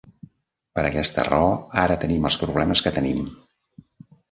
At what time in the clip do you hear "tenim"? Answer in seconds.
2.05-2.27, 2.99-3.23